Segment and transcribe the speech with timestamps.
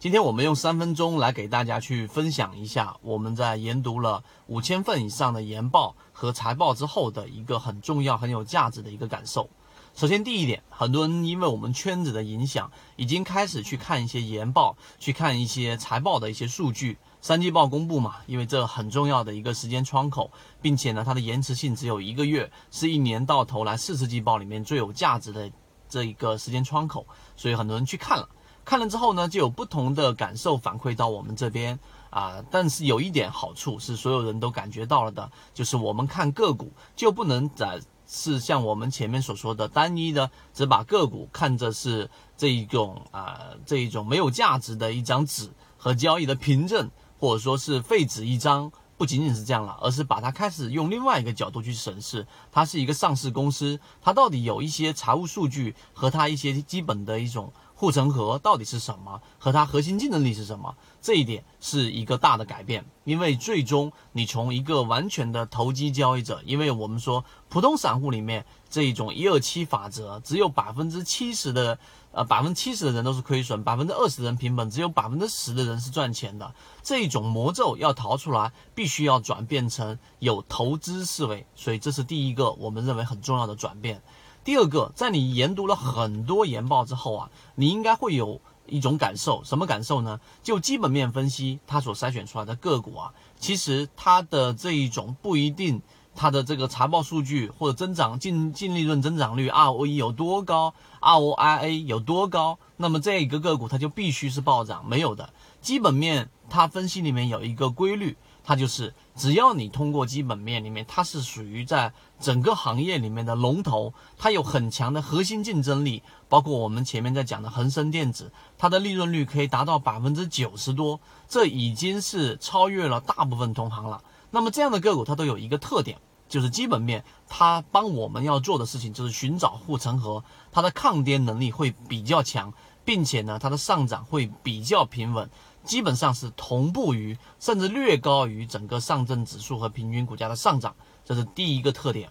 [0.00, 9.50] 今天我们用三分钟来给大家去分享一下我们在研读了五千份以上的研报和财报之后的一个很重要、很有价值的一个感受。
[9.96, 16.96] 首先，第一点，很多人因为我们圈子的影响，已经开始去看一些研报，去看一些财报的一些数据。
[17.20, 20.30] 三季报公布嘛，因为这很重要的一个时间窗口，
[20.62, 25.50] 并且呢，它的延迟性只有一个月，是一年到头来四次季报里面最有价值的
[25.88, 27.04] 这一个时间窗口，
[27.36, 28.28] 所以很多人去看了。
[28.68, 31.78] 看了之后呢，就有不同的感受反馈到我们这边
[32.10, 32.44] 啊。
[32.50, 48.70] 但是有一点好处是，所有人都感觉到了的，就是我们看个股就不能在是像我们前面所说的单一的，只把个股看着是这一种啊这一种没有价值的一张纸和交易的凭证，或者说是废纸一张。
[48.98, 57.50] 不仅仅是这样了，而是把它开始用另外一个角度去审视，它是一个上市公司，它到底有一些财务数据和它一些基本的一种。
[57.78, 59.22] 护城河到底是什么？
[59.38, 60.74] 和它核心竞争力是什么？
[61.00, 71.78] 这一点是一个大的改变，因为最终你从一个完全的投机交易者，因为我们说普通散户里面这一种一二七法则，只有百分之七十的，
[72.10, 76.52] 呃百分之七十的人都是亏损，百分之二十的人平本，只有百分之十的人是赚钱的。
[76.82, 84.02] 这一种魔咒要逃出来，必须要转变成有投资思维，所以这是第一个我们认为很重要的转变。
[84.48, 90.20] 第二个，在你研读了很多研报之后啊，你应该会有一种感受，什么感受呢？
[90.42, 95.82] 就基本面分析，它所筛选出来的个股啊，其实它的这一种不一定，
[96.14, 105.28] 它的这个财报数据或者增长净净利润增长率 ROE 有多高，ROIA 有多高，那么这一个个股它就必须是暴涨，没有的。
[105.60, 108.16] 基本面它分析里面有一个规律。
[108.48, 124.02] 它就是，只要你通过基本面里面，它是属于在整个行业里面的龙头，它有很强的核心竞争力，包括我们前面在讲的恒生电子，它的利润率可以达到百分之九十多，这已经是超越了大部分同行了。
[124.30, 135.28] 那么这样的个股它都有一个特点，就是基本面它帮我们要做的事情就是寻找护城河，它的抗跌能力会比较强，并且呢，它的上涨会比较平稳。
[135.68, 140.74] 基本上是同步于，甚至略高于整个上证指数和平均股价的上涨，
[141.04, 142.10] 这是第一个特点。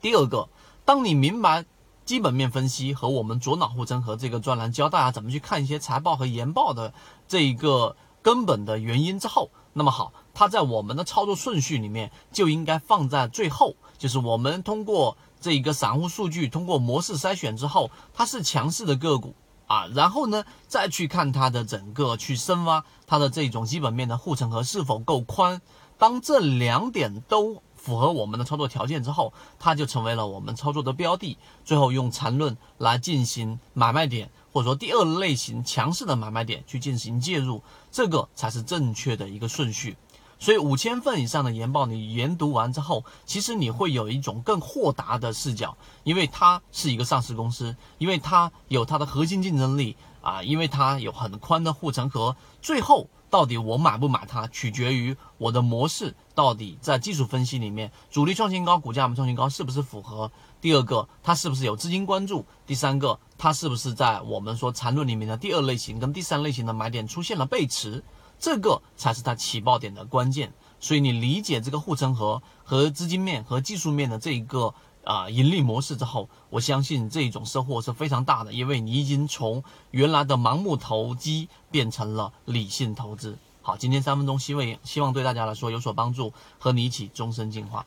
[0.00, 0.48] 第二个，
[0.84, 1.64] 当你明白
[2.04, 6.92] 基本面分析和我们左脑护城河这个专栏教大家怎么去看一些财报和研报的
[7.28, 19.36] 这一个根本的原因之后，那么好，它在我们的操作顺序里面就应该放在最后，就是我们通过这一个散户数据，通过模式筛选之后，它是强势的个股。
[19.66, 25.60] 啊，然后呢，再去看它的整个去深挖它的这种基本面的护城河是否够宽。
[25.96, 31.38] 当这两点都符合我们的操作条件之后，它就成为了我们操作的标的。
[31.64, 39.96] 最后用缠论来进行买卖点，或者说第二类型强势的买卖点去进行介入，这个才是正确的一个顺序。
[40.38, 52.36] 所以五千份以上的研报，你研读完之后，其实你会有一种更豁达的视角，因为它是一个上市公司，因为它有它的核心竞争力啊，因为它有很宽的护城河。
[52.60, 60.30] 最后，到底我买不买它，取决于我的模式到底在技术分析里面，主力创新高，股价没创新高，是不是符合？
[60.60, 62.44] 第二个，它是不是有资金关注？
[62.66, 68.02] 第三个，它是不是在我们说缠论里面的第二类型跟第三类型的买点出现了背驰？
[68.38, 74.74] 这个才是它起爆点的关键，所以你理解这个护城河和资金面和技术面的这一个
[75.04, 83.38] 啊盈利模式之后，我相信这种收获是非常大的，因为你已经从原来的盲目投机变成了理性投资。
[83.62, 87.86] 好，今天三分钟，希望希望对大家来说有所帮助，和你一起终身进化。